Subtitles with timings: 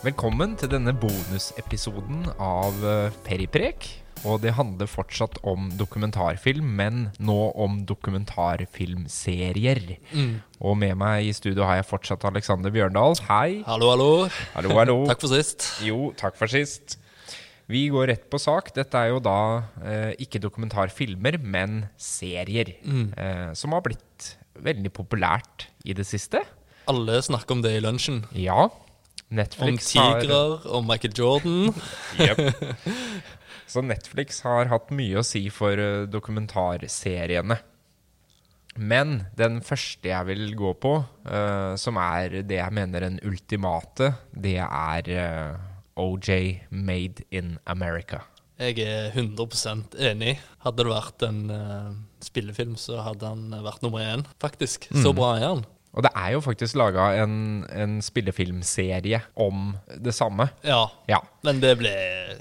[0.00, 3.84] Velkommen til denne bonusepisoden av eh, Periprek.
[4.24, 10.00] Og det handler fortsatt om dokumentarfilm, men nå om dokumentarfilmserier.
[10.64, 13.12] Og med meg i studio har jeg fortsatt Alexander Bjørndal.
[13.28, 13.60] Hei.
[13.68, 14.08] Hallo, hallo.
[14.56, 14.96] Hallo, hallo.
[15.12, 15.68] Takk for sist.
[15.84, 16.96] Jo, takk for sist.
[17.68, 18.72] Vi går rett på sak.
[18.72, 22.72] Dette er jo da eh, ikke dokumentarfilmer, men serier.
[22.88, 26.40] Eh, som har blitt veldig populært i det siste.
[26.88, 28.24] Alle snakker om det i lunsjen.
[28.32, 28.72] Ja.
[29.30, 31.74] Om Netflix har om Michael Jordan.
[32.18, 32.40] Jep.
[33.70, 37.60] Så Netflix har hatt mye å si for eh, dokumentarseriene.
[38.80, 40.92] Men den første jeg vil gå på,
[41.26, 45.56] uh, som er det jeg mener den ultimate, det er uh,
[45.98, 48.22] OJ Made in America.
[48.60, 50.36] Jeg er 100% enig.
[50.62, 51.90] Hadde det vært en uh,
[52.22, 54.86] spillefilm, så hadde han vært nummer én, faktisk.
[54.94, 55.66] Så bra er han.
[55.90, 57.32] Og det er jo faktisk laga en,
[57.74, 60.46] en spillefilmserie om det samme.
[60.62, 61.18] Ja, Ja.
[61.42, 61.90] men det ble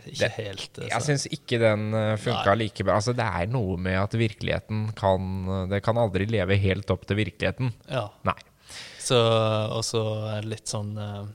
[0.05, 0.85] ikke Det- helt så.
[0.91, 2.99] Jeg syns ikke den uh, funka like bra.
[2.99, 7.17] Altså, det er noe med at virkeligheten kan Det kan aldri leve helt opp til
[7.17, 7.73] virkeligheten.
[7.89, 8.05] Ja.
[8.23, 8.37] Nei.
[9.01, 10.03] Så, og så
[10.35, 11.25] er det litt sånn eh,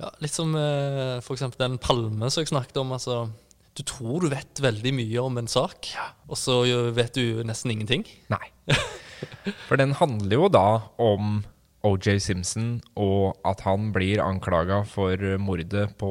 [0.00, 1.26] Ja, litt som f.eks.
[1.26, 2.92] for eksempel den palme som jeg snakket om.
[2.94, 3.24] Altså,
[3.74, 6.06] du tror du vet veldig mye om en sak, ja.
[6.28, 6.62] og så
[6.94, 8.06] vet du nesten ingenting.
[8.30, 8.46] Nei.
[9.68, 10.66] For den handler jo da
[10.98, 11.42] om
[11.86, 16.10] OJ Simpson og at han blir anklaga for mordet på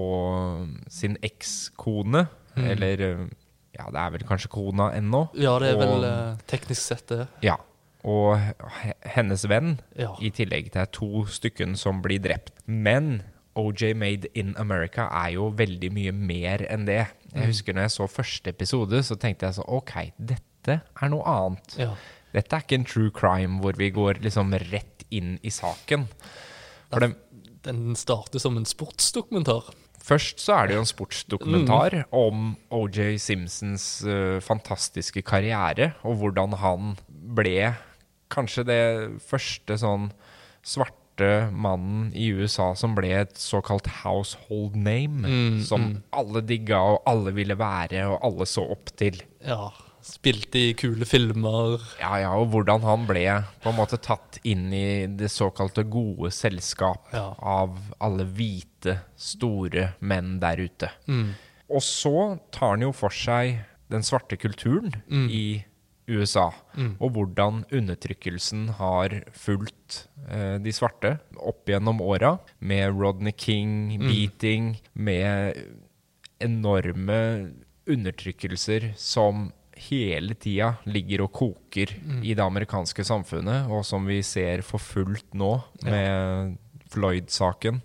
[0.90, 2.28] sin ekskone.
[2.58, 3.04] Eller
[3.78, 5.28] ja, det er vel kanskje kona ennå.
[5.38, 7.28] Ja, det er Og- vel eh, teknisk sett det.
[7.46, 7.56] Ja.
[8.04, 8.40] Og
[9.06, 10.14] hennes venn, Ja.
[10.22, 12.52] i tillegg til to stykken som blir drept.
[12.66, 13.22] Men
[13.56, 17.08] OJ Made in America er jo veldig mye mer enn det.
[17.36, 21.24] Jeg husker når jeg så første episode, så tenkte jeg så OK, dette er noe
[21.24, 21.76] annet.
[21.78, 21.94] Ja.
[22.36, 26.08] Dette er ikke en true crime hvor vi går liksom rett inn i saken.
[26.94, 27.12] Det,
[27.66, 29.72] Den starter som en sportsdokumentar.
[30.10, 36.56] først så er det jo en sportsdokumentar om OJ Simpsons uh, fantastiske karriere, og hvordan
[36.62, 37.74] han ble
[38.30, 38.84] kanskje det
[39.26, 40.12] første sånn
[40.66, 45.28] svarte mannen i USA som ble et såkalt household name.
[45.66, 49.20] som alle digga, og alle ville være, og alle så opp til.
[49.44, 49.68] Ja.
[50.06, 51.78] Spilte i kule filmer.
[52.00, 53.24] Ja, ja, og hvordan han ble
[53.64, 57.34] på en måte tatt inn i det såkalte gode selskap Ja.
[57.40, 60.90] av alle hvite, store menn der ute.
[61.70, 64.94] Og så tar han jo for seg den svarte kulturen
[65.30, 65.64] i
[66.10, 66.48] USA,
[67.00, 74.80] og hvordan undertrykkelsen har fulgt eh, de svarte opp gjennom åra, med Rodney King, beating,
[74.96, 75.54] med
[76.42, 77.52] enorme
[77.90, 79.52] undertrykkelser som
[79.88, 85.34] hele tida ligger og koker i det amerikanske samfunnet, og som vi ser for fullt
[85.38, 85.54] nå
[85.86, 86.58] med
[86.90, 87.82] Floyd-saken,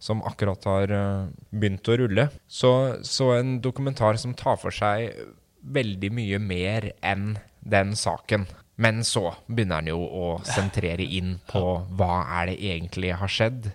[0.00, 2.28] som akkurat har eh, begynt å rulle.
[2.48, 2.72] Så,
[3.04, 5.12] så en dokumentar som tar for seg
[5.60, 8.46] veldig mye mer enn den saken.
[8.80, 11.60] Men så begynner han jo å sentrere inn på
[11.98, 13.68] hva er det egentlig har skjedd,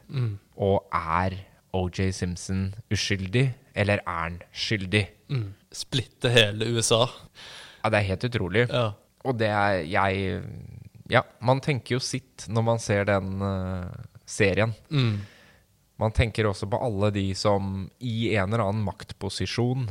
[0.57, 1.37] og er
[1.75, 5.03] OJ Simpson uskyldig, eller er han skyldig?
[5.29, 5.53] Mm.
[5.71, 7.05] Splitte hele USA.
[7.81, 8.65] Ja, det er helt utrolig.
[8.69, 8.91] Ja.
[9.25, 10.41] Og det er jeg
[11.09, 13.89] Ja, man tenker jo sitt når man ser den uh,
[14.25, 14.73] serien.
[14.89, 15.19] Mm.
[16.01, 19.85] Man tenker også på alle de som i en eller annen maktposisjon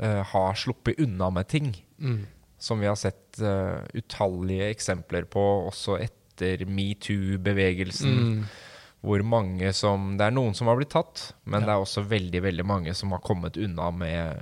[0.00, 1.70] uh, har sluppet unna med ting.
[2.02, 2.24] Mm.
[2.58, 8.18] Som vi har sett uh, utallige eksempler på også etter metoo-bevegelsen.
[8.18, 8.42] Mm.
[9.06, 12.42] Hvor mange som Det er noen som har blitt tatt, men det er også veldig,
[12.42, 14.40] veldig mange som har kommet unna med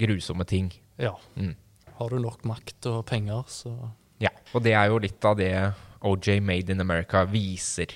[0.00, 0.72] grusomme ting.
[0.98, 1.16] ja.
[1.36, 1.56] Mm.
[2.00, 3.74] Har du nok makt og penger, så
[4.20, 5.52] Ja, og det er jo litt av det
[6.00, 7.92] OJ Made in America viser.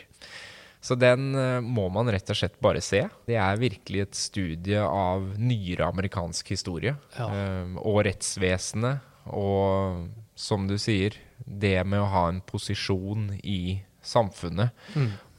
[0.84, 3.06] Så den eh, må man rett og slett bare se.
[3.24, 6.92] Det er virkelig et studie av nyere amerikansk historie.
[7.16, 7.28] Ja.
[7.32, 9.00] eh, og rettsvesenet.
[9.32, 14.76] Og som du sier, det med å ha en posisjon i samfunnet.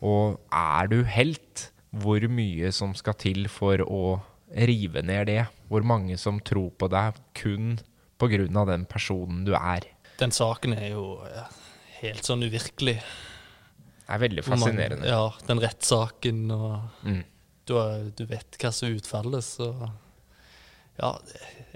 [0.01, 4.18] Og er du helt, hvor mye som skal til for å
[4.57, 5.44] rive ned det?
[5.69, 7.79] Hvor mange som tror på deg kun
[8.57, 9.81] av den personen du er?
[10.19, 11.06] Den saken er jo
[12.01, 13.00] helt sånn uvirkelig.
[14.06, 15.01] Det er veldig fascinerende.
[15.01, 15.09] Man.
[15.09, 17.23] Ja, den rettssaken og Mm.
[17.65, 19.91] du, du vet hva som utfalles, og så
[20.97, 21.17] Ja,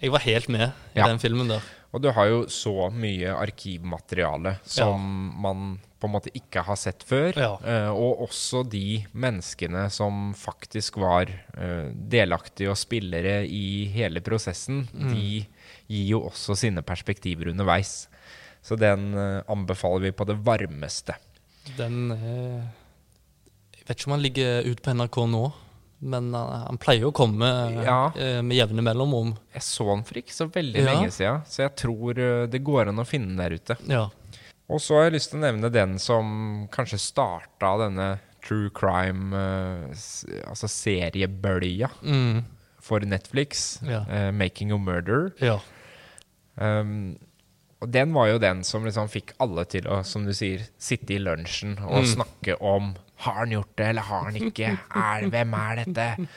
[0.02, 1.08] jeg var helt med i Ja.
[1.08, 1.62] den filmen der.
[1.92, 7.04] Og du har jo så mye arkivmateriale som man på en måte ikke har sett
[7.04, 7.36] før.
[7.36, 7.52] Ja.
[7.60, 14.86] Uh, og også de menneskene som faktisk var uh, delaktige og spillere i hele prosessen,
[14.94, 15.14] Mm.
[15.14, 15.48] de
[15.90, 18.08] gir jo også sine perspektiver underveis.
[18.64, 21.16] Så den uh, anbefaler vi på det varmeste.
[21.78, 22.10] Den
[23.76, 25.44] Jeg vet ikke om han ligger ute på NRK nå.
[26.00, 27.46] Men han, pleier å komme
[27.84, 28.14] Ja.
[28.16, 29.34] med jevne mellomrom.
[29.54, 30.86] Jeg så han for ikke så veldig Ja.
[30.94, 32.14] lenge siden, så jeg tror
[32.48, 33.76] det går an å finne den der ute.
[33.92, 34.06] Ja.
[34.70, 39.34] Og så har jeg lyst til å nevne den som kanskje starta denne true crime,
[39.36, 42.44] eh, altså seriebølja, Mm.
[42.80, 43.80] for Netflix.
[43.84, 44.02] Ja.
[44.08, 45.32] Uh, 'Making a Murder'.
[45.42, 45.60] ja.
[46.58, 47.18] Um,
[47.82, 51.14] og den var jo den som liksom fikk alle til å, som du sier, sitte
[51.16, 52.08] i lunsjen og Mm.
[52.16, 54.78] snakke om Har han gjort det, eller har han ikke?
[54.96, 56.28] Er, hvem er dette?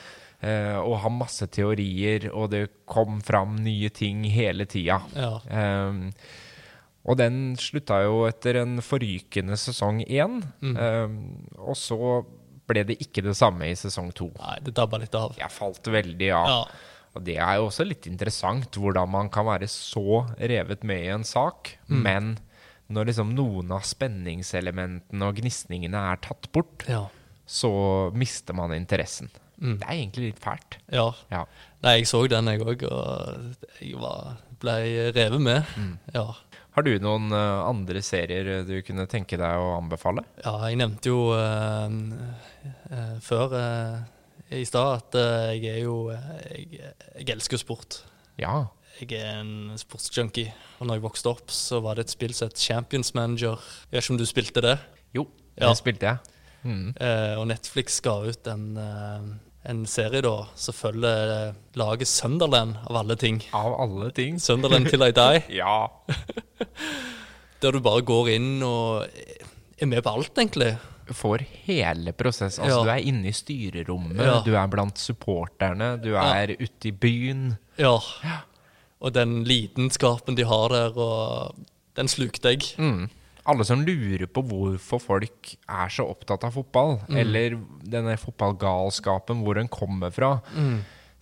[0.43, 5.01] Uh, og ha masse teorier, og det kom fram nye ting hele tida.
[5.15, 5.39] ja.
[5.89, 6.13] Um,
[7.05, 10.41] og den slutta jo etter en forrykende sesong én.
[10.63, 10.77] Mm.
[10.79, 11.19] Um,
[11.59, 11.99] og så
[12.71, 14.29] ble det ikke det samme i sesong to.
[14.39, 15.35] Nei, det dabba litt av.
[15.37, 16.49] Jeg falt veldig av.
[16.53, 16.63] Ja.
[17.13, 21.11] Og det er jo også litt interessant hvordan man kan være så revet med i
[21.13, 22.03] en sak, Mm.
[22.07, 22.39] men
[22.89, 27.07] når liksom noen av spenningselementene og gnisningene er tatt bort, Ja.
[27.47, 29.29] så mister man interessen.
[29.61, 29.79] Mm.
[29.79, 30.79] Det er egentlig litt fælt.
[30.91, 31.13] ja.
[31.31, 31.45] Ja.
[31.83, 35.65] Nei, jeg så den, jeg òg, og jeg var, ble revet med.
[35.77, 35.99] Mm.
[36.15, 36.27] Ja.
[36.73, 40.25] Har du noen eh, andre serier du kunne tenke deg å anbefale?
[40.45, 41.85] ja, jeg nevnte jo uh,
[42.89, 43.99] eh, før eh,
[44.57, 48.01] i stad at eh, jeg er jo eh, jeg, jeg elsker sport.
[48.41, 48.67] Ja.
[49.01, 52.49] Jeg er en sportsjunkie, og når jeg vokste opp, så var det et spill som
[52.51, 53.57] het Champions Manager.
[53.91, 54.75] Jeg vet ikke om du spilte det?
[55.17, 55.27] Jo,
[55.57, 55.73] det Ja.
[55.77, 56.19] spilte jeg.
[56.63, 56.93] Mm.
[57.01, 59.31] Eh, og Netflix ga ut en, eh,
[59.69, 63.41] en serie da som følger laget Sunderland, av alle ting.
[63.55, 64.41] Av alle ting.
[64.43, 65.43] Sunderland til I Die.
[65.63, 65.89] Ja.
[67.63, 69.05] Der du bare går inn og
[69.79, 70.73] er med på alt, egentlig.
[71.13, 72.59] Får hele prosess.
[72.59, 72.85] Altså, Ja.
[72.87, 74.41] Du er inne i styrerommet, Ja.
[74.45, 77.57] du er blant supporterne, du er ute i byen.
[77.79, 77.99] Ja.
[79.03, 81.55] Og den lidenskapen de har der, og
[81.97, 82.63] den slukte jeg.
[82.79, 83.09] Mm.
[83.45, 89.59] Alle som lurer på hvorfor folk er så opptatt av fotball, eller denne fotballgalskapen, hvor
[89.59, 90.37] den kommer fra.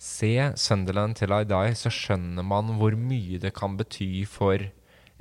[0.01, 4.57] Se Sunderland til I Die, så skjønner man hvor mye det kan bety for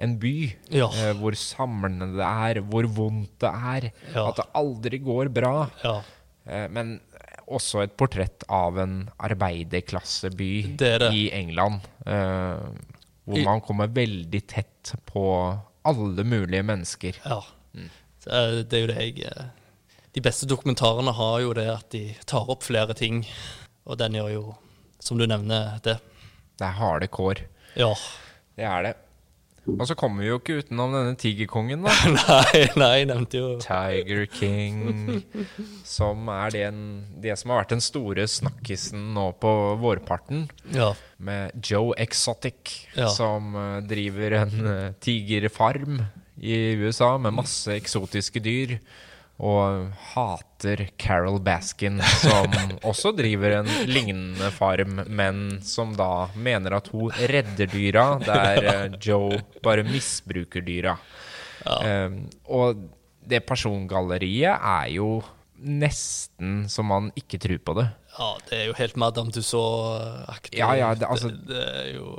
[0.01, 0.35] en by.
[0.73, 0.87] Ja.
[0.89, 3.91] Eh, hvor samlende det er, hvor vondt det er.
[4.15, 4.29] Ja.
[4.31, 5.69] At det aldri går bra.
[5.85, 6.01] Ja,
[6.51, 6.95] Eh, men
[7.53, 11.11] også et portrett av en arbeiderklasseby Det det.
[11.15, 11.81] i England.
[12.07, 12.57] eh,
[13.29, 17.17] hvor I- man kommer veldig tett på alle mulige mennesker.
[17.25, 17.43] ja.
[17.73, 17.91] Mm.
[18.25, 19.45] det er jo det jeg eh,
[20.13, 23.23] De beste dokumentarene har jo det at de tar opp flere ting,
[23.87, 24.43] og den gjør jo,
[24.99, 26.01] som du nevner, det.
[26.59, 27.45] Det er harde kår.
[27.79, 27.95] Ja.
[28.59, 28.95] Det er det.
[29.69, 31.93] Og så kommer vi jo ikke utenom denne tigerkongen, da.
[32.17, 35.21] nei, nei, nevnte jo Tiger King.
[35.87, 36.79] Som er den,
[37.21, 39.53] det som har vært den store snakkisen nå på
[39.83, 40.47] vårparten.
[40.75, 40.93] Ja.
[41.21, 43.11] Med Joe Exotic, Ja.
[43.13, 46.01] som eh, driver en eh, tigerfarm
[46.41, 48.79] i USA med masse eksotiske dyr.
[49.41, 52.53] Og hater Carol Baskin, som
[52.91, 58.99] også driver en lignende farm, men som da mener at hun redder dyra, der eh,
[59.01, 60.99] Joe bare misbruker dyra.
[61.65, 62.85] Um, og
[63.31, 65.19] det persongalleriet er jo
[65.61, 67.89] nesten så man ikke tror på det.
[68.19, 70.59] ja, det er jo helt Madame Tussauds-aktig.
[70.61, 72.15] Ja, ja, det- altså- det, det er jo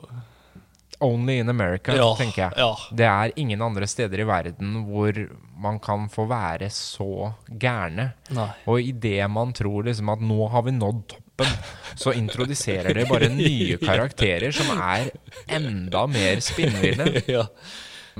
[1.01, 2.53] Only in America, Ja, tenker jeg.
[2.57, 2.71] ja.
[2.93, 5.17] Det er ingen andre steder i verden hvor
[5.61, 8.11] man kan få være så gærne.
[8.37, 8.49] Nei.
[8.69, 11.57] Og idet man tror liksom at nå har vi nådd toppen,
[11.95, 15.11] så introduserer det bare nye karakterer som er
[15.49, 17.23] enda mer spinnville.
[17.37, 17.47] ja.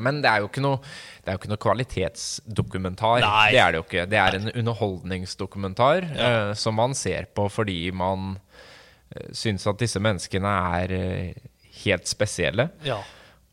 [0.01, 0.81] Men det er jo ikke noe
[1.21, 3.21] det jo ikke noe kvalitetsdokumentar.
[3.21, 3.51] Nei.
[3.53, 4.05] Det er det jo ikke.
[4.09, 10.01] Det er en underholdningsdokumentar eh, som man ser på fordi man uh, syns at disse
[10.01, 11.50] menneskene er eh,
[11.85, 12.69] helt spesielle.
[12.87, 13.01] ja.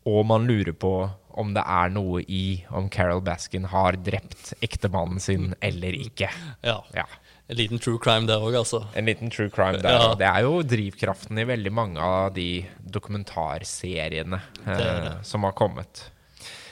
[0.09, 0.89] Og man lurer på
[1.39, 6.29] om det er noe i om Carol Baskin har drept ektemannen sin eller ikke.
[6.65, 6.79] ja.
[6.95, 7.03] Ja.
[7.49, 8.83] En liten true crime der òg, altså.
[8.95, 9.89] En liten true crime der.
[9.91, 10.09] Ja.
[10.15, 12.63] Det er jo drivkraften i veldig mange av de
[13.39, 15.13] dokumentarseriene eh, Det er det.
[15.25, 16.11] som har kommet.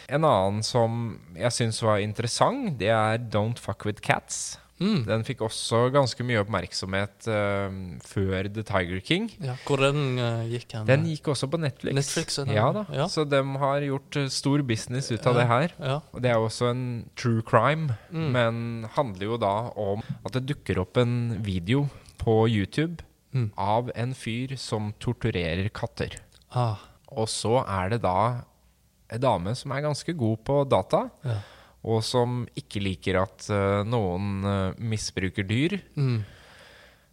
[0.08, 4.58] En annen som jeg syns var interessant, det er Don't Fuck With Cats.
[4.80, 5.00] Mm.
[5.08, 9.30] Den fikk også ganske mye oppmerksomhet uh, før The Tiger King.
[9.42, 10.86] Ja, hvor den uh, gikk hen?
[10.86, 11.96] Den gikk også på Netflix.
[11.98, 12.84] Netflix, ja da.
[12.94, 13.08] Ja.
[13.10, 15.74] Så de har gjort eh, stor business ut av det her.
[15.82, 15.96] Ja.
[16.14, 16.84] Og det er jo også en
[17.18, 18.30] true crime, Mm.
[18.32, 18.60] men
[18.96, 21.88] handler jo da om at det dukker opp en video
[22.22, 23.02] på YouTube
[23.36, 23.50] Mm.
[23.60, 26.16] av en fyr som torturerer katter.
[26.56, 26.78] Ah,
[27.12, 28.44] Og så er det da
[29.12, 31.36] en dame som er ganske god på data, ja.
[31.88, 35.78] Og som ikke liker at eh, noen eh, misbruker dyr.
[35.96, 36.20] Mm.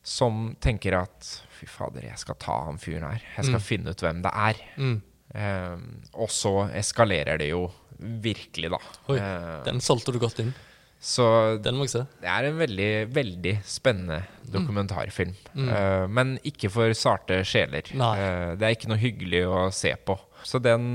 [0.05, 3.23] Som tenker at fy fader, jeg skal ta han fyren her.
[3.39, 3.69] Jeg skal Mm.
[3.71, 4.59] finne ut hvem det er.
[4.77, 4.99] Mm.
[5.35, 5.77] Eh,
[6.21, 7.63] og så eskalerer det jo
[7.99, 8.79] virkelig, da.
[9.09, 10.53] Oi, Eh, Den solgte du godt inn.
[11.01, 12.07] Så Den må jeg se.
[12.21, 15.35] det er en veldig, veldig spennende dokumentarfilm.
[15.57, 17.83] Eh, men ikke for sarte sjeler.
[17.93, 20.19] Eh, det er ikke noe hyggelig å se på.
[20.45, 20.95] Så den,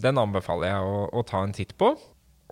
[0.00, 1.94] den anbefaler jeg å, å ta en titt på.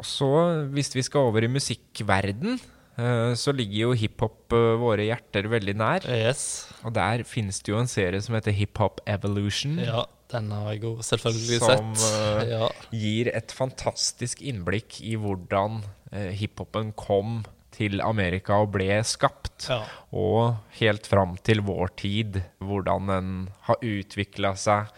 [0.01, 0.29] Og så,
[0.73, 2.57] hvis vi skal over i musikkverden,
[2.99, 6.07] eh, så ligger jo hiphop eh, våre hjerter veldig nær.
[6.09, 6.45] Yes.
[6.83, 9.77] Og der finnes det jo en serie som heter Hiphop Evolution.
[9.85, 12.05] Ja, den har jeg jo selvfølgelig Som, sett.
[12.07, 12.69] Som Ja.
[12.91, 15.83] gir et fantastisk innblikk i hvordan
[16.13, 19.69] eh, hiphopen kom til Amerika og ble skapt.
[19.69, 19.83] Ja.
[20.13, 23.31] Og helt fram til vår tid, hvordan den
[23.69, 24.91] har utvikla seg.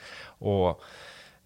[0.43, 0.81] Og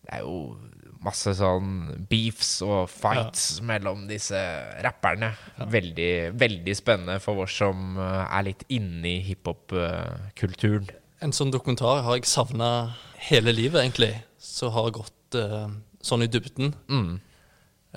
[0.09, 0.57] det er jo
[1.05, 4.39] masse sånn beefs og fights mellom disse
[4.83, 5.31] rapperne.
[5.71, 6.11] Veldig,
[6.41, 10.89] veldig spennende for oss som eh, er litt inne i hiphop-kulturen.
[11.23, 12.71] En sånn dokumentar har jeg savna
[13.29, 14.13] hele livet, egentlig.
[14.39, 15.67] Så har gått uh,
[16.03, 16.73] sånn i dybden.
[16.87, 17.17] Mm.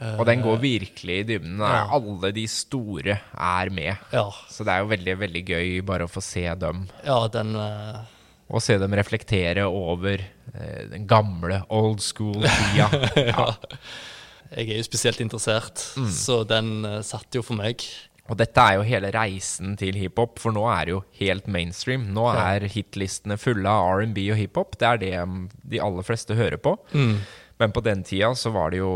[0.01, 1.60] Eh, Og den går virkelig i dybden.
[1.62, 1.84] Ja.
[1.94, 3.94] Alle de store er med.
[4.13, 6.88] Ja, Så det er jo veldig, veldig gøy bare å få se dem.
[7.06, 8.01] ja den eh,
[8.51, 12.88] Og se dem reflektere over eh, den gamle old school-tida.
[13.31, 13.46] ja.
[14.51, 16.10] Jeg er jo spesielt interessert, Mm.
[16.12, 17.84] så den uh, satt jo for meg.
[18.31, 22.10] Og dette er jo hele reisen til hiphop, for nå er det jo helt mainstream.
[22.15, 22.43] Nå Ja.
[22.58, 24.75] er hitlistene fulle av R&B og hiphop.
[24.79, 26.75] Det er det um, de aller fleste hører på.
[26.93, 27.17] Mm.
[27.60, 28.91] Men på den tida så var det jo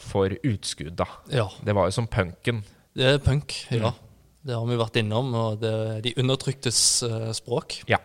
[0.00, 1.06] for utskudd, da.
[1.32, 1.46] Ja.
[1.64, 2.64] Det var jo som punken.
[2.96, 3.92] Det er punk, ja.
[3.92, 4.02] Mm.
[4.46, 7.80] Det har vi vært innom, og det er de undertryktes uh, språk.
[7.90, 7.98] Ja.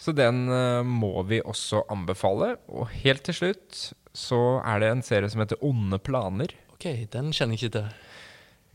[0.00, 2.54] Så den eh, må vi også anbefale.
[2.68, 3.80] Og helt til slutt
[4.16, 6.52] så er det en serie som heter Onde planer.
[6.76, 7.90] Ok, den kjenner jeg ikke til.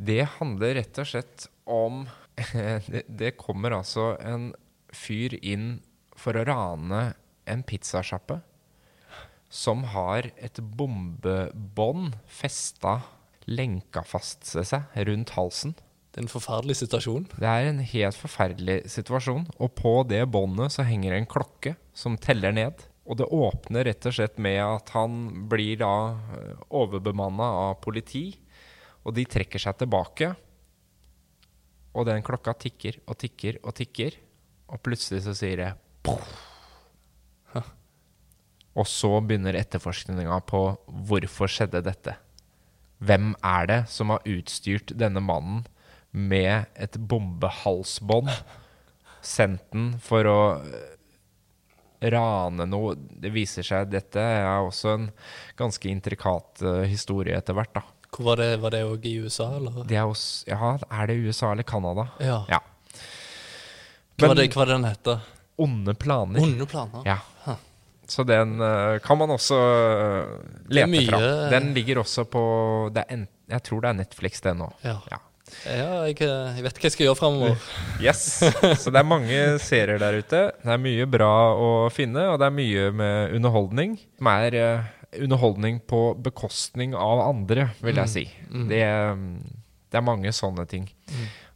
[0.02, 2.06] Det handler rett og slett om
[2.92, 4.52] det, det kommer altså en
[4.92, 5.76] fyr inn
[6.18, 7.12] for å rane
[7.50, 8.42] en pizzasjappe
[9.52, 13.02] som har et bombebånd festa,
[13.52, 15.76] lenka fast seg rundt halsen.
[16.12, 17.26] Det er en forferdelig situasjon.
[17.40, 22.18] Det er en helt forferdelig situasjon, og på det båndet så henger en klokke som
[22.20, 22.84] teller ned.
[23.08, 25.94] Og det åpner rett og slett med at han blir da
[26.68, 28.26] overbemanna av politi,
[29.08, 30.34] og de trekker seg tilbake.
[31.96, 34.20] Og den klokka tikker og tikker og tikker,
[34.72, 36.36] og plutselig så sier det poff.
[38.72, 40.62] Og så begynner etterforskninga på
[41.08, 42.16] hvorfor skjedde dette.
[43.04, 45.66] Hvem er det som har utstyrt denne mannen
[46.12, 48.32] med et bombehalsbånd?
[49.22, 52.96] Sendt den for å eh, rane noe.
[52.96, 55.10] Det viser seg dette er også en
[55.60, 57.86] ganske intrikat eh, historie etter hvert, da.
[58.12, 59.84] Hvor var det, var det òg i USA, eller?
[59.88, 62.10] Det er, også, ja, er det USA eller Canada?
[62.20, 62.42] Ja.
[62.52, 62.60] Ja.
[64.20, 65.22] Hva var det, hva var den heter?
[65.62, 66.42] onde planer.
[66.42, 67.02] Onde planer?
[67.06, 67.20] Ja.
[67.46, 67.56] Huh.
[68.08, 69.58] Så den eh, kan man også
[70.68, 71.20] lete fra.
[71.54, 72.44] Den ligger også på
[72.94, 74.72] det en, Jeg tror det er Netflix, det nå.
[74.82, 74.98] Ja.
[75.12, 75.20] Ja.
[75.66, 77.68] Ja, jeg, jeg vet hva jeg skal gjøre framover.
[78.06, 78.22] Yes.
[78.82, 80.40] Så det er mange serier der ute.
[80.64, 83.98] Det er mye bra å finne, og det er mye med underholdning.
[84.18, 84.90] Som er eh,
[85.22, 88.26] underholdning på bekostning av andre, vil jeg si.
[88.72, 89.30] Det, mm,
[89.92, 90.88] det er mange sånne ting.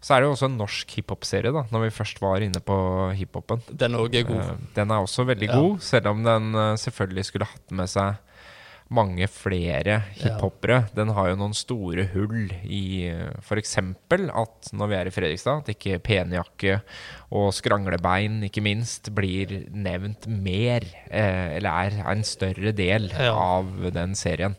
[0.05, 2.75] Så er det jo også en norsk hiphop-serie, da, når vi først var inne på
[3.17, 3.63] hiphopen.
[3.73, 3.95] Den.
[3.97, 5.55] Eh, Den er også veldig Ja.
[5.57, 8.21] god, selv om den eh, selvfølgelig skulle hatt med seg
[8.93, 10.83] mange flere hiphopere.
[10.95, 13.09] Den har jo noen store hull i
[13.41, 13.77] f.eks.
[13.81, 16.81] at når vi er i Fredrikstad, at ikke penjakke
[17.33, 23.33] og skranglebein ikke minst blir nevnt mer, eh, eller er en større del Ja.
[23.33, 24.55] av den serien.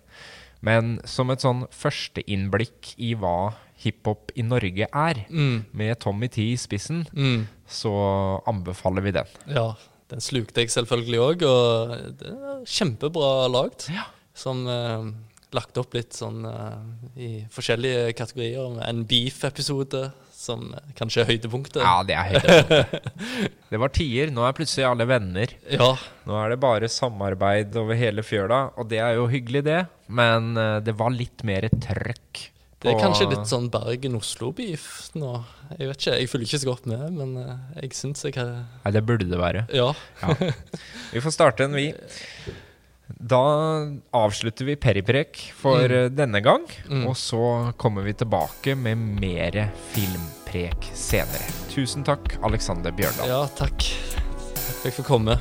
[0.61, 5.67] Men som et sånn førsteinnblikk i hva hiphop i Norge er, Mm.
[5.73, 7.47] med Tommy T i spissen, Mm.
[7.69, 9.27] så anbefaler vi den.
[9.47, 9.75] Ja,
[10.09, 13.89] den slukte jeg selvfølgelig òg, og det er kjempebra lagd.
[13.93, 14.05] Ja.
[14.37, 15.07] Som eh,
[15.57, 16.81] lagt opp litt sånn eh,
[17.17, 18.69] i forskjellige kategorier.
[18.75, 21.81] med En beef-episode som eh, kanskje er høydepunktet.
[21.81, 23.23] Ja, det er høydepunktet.
[23.73, 24.35] det var tider.
[24.37, 25.55] Nå er plutselig alle venner.
[25.73, 25.95] Ja,
[26.29, 29.81] Nå er det bare samarbeid over hele fjøla, og det er jo hyggelig, det.
[30.13, 30.53] Men
[30.85, 32.43] det var litt mer trøkk.
[32.83, 34.85] det er kanskje litt sånn Bergen-Oslo-beef
[35.19, 35.33] nå.
[35.79, 37.33] Jeg vet ikke, jeg følger ikke så godt med, men
[37.81, 38.53] jeg syns jeg har
[38.85, 39.65] Nei, det burde det være.
[39.75, 39.89] Ja.
[40.21, 40.53] Ja.
[41.15, 41.89] Vi får starte en, vi.
[43.27, 43.43] Da
[44.15, 46.15] avslutter vi Periprek for mm.
[46.15, 46.67] denne gang.
[46.87, 47.07] Mm.
[47.11, 49.59] Og så kommer vi tilbake med mer
[49.95, 51.51] filmprek senere.
[51.73, 53.35] Tusen takk, Alexander Bjørndal.
[53.35, 53.91] ja, takk.
[54.87, 55.41] Takk for fikk komme.